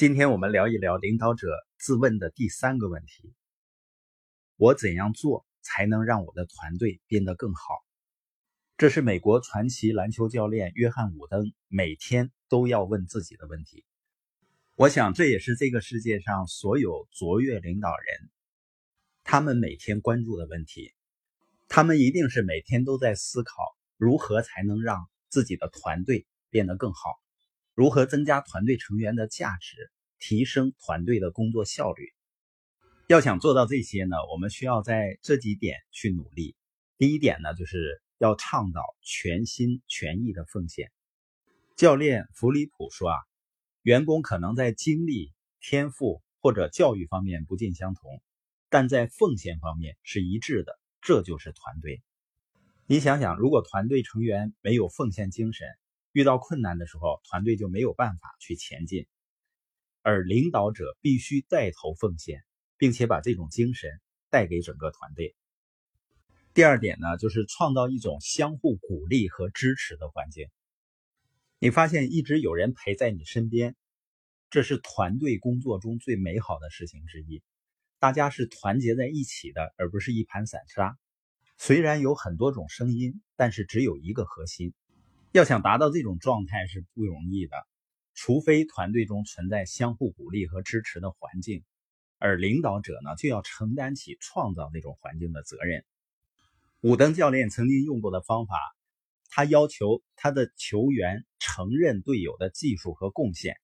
[0.00, 1.46] 今天我们聊一聊领导者
[1.78, 3.34] 自问的第三个问题：
[4.56, 7.84] 我怎样做才能让我的团队变得更好？
[8.78, 13.84] 这是美国传奇篮球教练约翰·伍登每天都要问自己的问题。
[14.74, 18.30] 我想，这也是这个世界上所有卓越领导人
[19.22, 20.94] 他们每天关注的问题。
[21.68, 23.52] 他们一定是每天都在思考
[23.98, 27.20] 如何才能让自己的团队变得更好。
[27.80, 32.12] 如何增加团队成员的价值，提升团队的工作效率？
[33.06, 36.56] 要想做到这些呢，我们需要在这几点去努力。
[36.98, 40.92] 第一点呢，就是要倡导全心全意的奉献。
[41.74, 43.16] 教练弗里普说啊，
[43.80, 48.22] 员工可能在精力、天赋或者教育方面不尽相同，
[48.68, 52.02] 但在奉献方面是一致的，这就是团队。
[52.84, 55.66] 你想想，如果团队成员没有奉献精神，
[56.12, 59.06] 遇到困难的时候，团队就没有办法去前进，
[60.02, 62.42] 而领导者必须带头奉献，
[62.76, 65.36] 并且把这种精神带给整个团队。
[66.52, 70.48] 第二点呢，就是创造一种相互鼓励和支持的环境。
[71.60, 73.76] 你发现一直有人陪在你身边，
[74.50, 77.42] 这是团队工作中最美好的事情之一。
[78.00, 80.98] 大家是团结在一起的，而不是一盘散沙。
[81.56, 84.74] 虽然有很多种声音，但是只有一个核心。
[85.32, 87.56] 要想达到这种状态是不容易的，
[88.14, 91.62] 除非团队中存在相互鼓励和支持的环境，
[92.18, 95.84] 而领导者呢就要承担起创造那种环境的责任。
[96.80, 98.56] 武登教练曾经用过的方法，
[99.28, 103.54] 他要求他的球员承认队友的技术和贡献。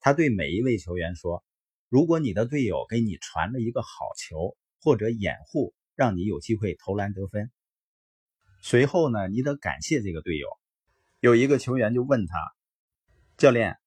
[0.00, 1.42] 他对每一位球员说
[1.88, 3.88] ：“如果你的队友给你传了一个好
[4.18, 7.50] 球，或者掩护让你有机会投篮得分，
[8.60, 10.46] 随后呢，你得感谢这个队友。”
[11.24, 12.36] 有一个球员就问他
[13.38, 13.78] ：“教练，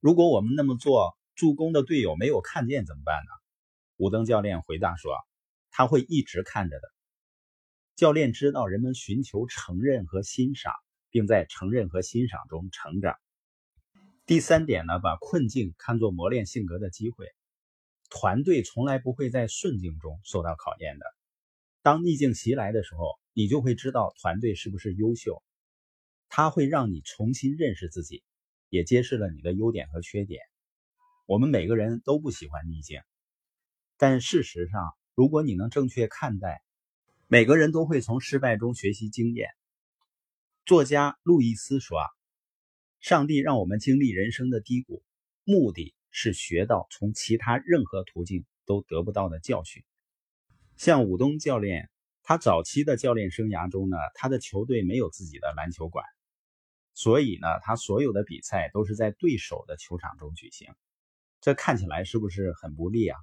[0.00, 3.30] 如果我们那么做，助攻的队友没有看见怎么办呢？”
[3.98, 5.12] 武登教练回答说
[5.70, 6.88] ：“他会一直看着的。”
[7.94, 10.72] 教练知道人们寻求承认和欣赏，
[11.10, 13.16] 并在承认和欣赏中成长。
[14.24, 17.26] 第三点呢，把困境看作磨练性格的机会。
[18.08, 21.04] 团队从来不会在顺境中受到考验的。
[21.82, 25.42] 当逆境袭来的时候，你就会知道团队是不是优秀。
[26.28, 28.22] 它会让你重新认识自己，
[28.68, 30.40] 也揭示了你的优点和缺点。
[31.26, 33.00] 我们每个人都不喜欢逆境，
[33.96, 36.62] 但事实上，如果你能正确看待，
[37.26, 39.48] 每个人都会从失败中学习经验。
[40.64, 42.06] 作家路易斯说：“啊，
[43.00, 45.02] 上帝让我们经历人生的低谷，
[45.44, 49.82] 目的是学到从其他任何途径都得不到的教训。”
[50.76, 51.90] 像武东教练，
[52.22, 56.04] 他早期的教练生涯中呢，他的球队没有自己的篮球馆。
[56.98, 60.74] 所以呢，他所有的比赛都是在对手的球场中举行，
[61.40, 63.16] 这看起来是不是很不利啊？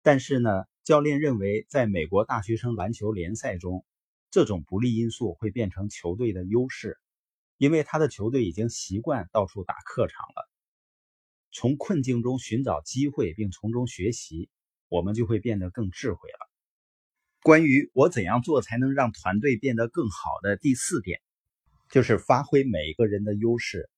[0.00, 3.84] 但是呢，教练认为，在美国大学生篮球联赛中，
[4.30, 7.00] 这种不利因素会变成球队的优势，
[7.56, 10.48] 因为他的球队已经习惯到处打客场了。
[11.50, 14.50] 从困境中寻找机会，并从中学习，
[14.88, 16.48] 我们就会变得更智慧了。
[17.42, 21.20] 关于我怎样做才能让团队变得更好的第四点。
[21.90, 23.88] 就是发挥每一个人的优势，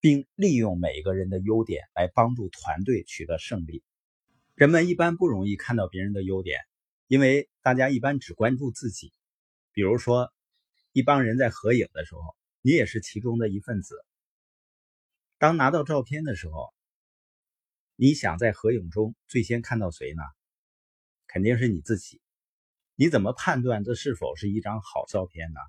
[0.00, 3.82] 并利用每一个人的优点来帮助团队取得胜利。
[4.54, 6.60] 人们一般不容易看到别人的优点，
[7.08, 9.12] 因为大家一般只关注自己。
[9.72, 10.32] 比如说，
[10.92, 13.96] 一帮人在合影的时候，你也是其中的一份子。
[15.38, 16.72] 当拿到照片的时候，
[17.96, 20.22] 你想在合影中最先看到谁呢？
[21.26, 22.22] 肯定是你自己。
[22.94, 25.60] 你怎么判断这是否是一张好照片呢？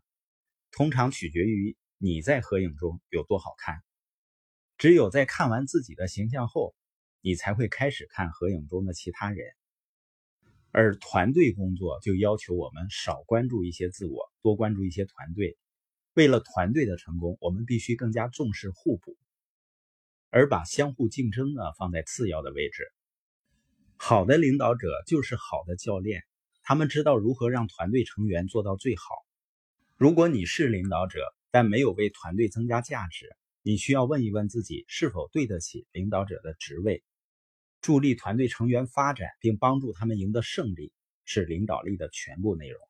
[0.72, 3.81] 通常取决于你在合影中有多好看。
[4.78, 6.75] 只有在看完自己的形象后，
[7.22, 9.47] 你才会开始看合影中的其他人。
[10.72, 15.57] 而团队工作就要求我们少关注一些自我，多关注一些团队。
[16.13, 19.17] 为了团队的成功，我们必须更加重视互补，
[20.29, 22.83] 而把相互竞争呢放在次要的位置。
[23.95, 26.24] 好的领导者就是好的教练，
[26.62, 29.03] 他们知道如何让团队成员做到最好。
[29.97, 37.03] 如果你是领导者，但没有为团队增加价值，你需要问一问自己是否对得起领导者的职位。
[37.81, 40.94] 助力团队成员发展并帮助他们赢得胜利，
[41.25, 42.87] 是领导力的全部内容。